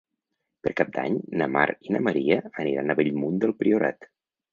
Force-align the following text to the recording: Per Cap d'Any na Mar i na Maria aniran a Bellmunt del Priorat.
Per 0.67 0.71
Cap 0.77 0.87
d'Any 0.95 1.19
na 1.41 1.47
Mar 1.55 1.65
i 1.89 1.93
na 1.95 2.01
Maria 2.07 2.37
aniran 2.63 2.95
a 2.95 2.97
Bellmunt 3.01 3.37
del 3.45 3.55
Priorat. 3.61 4.09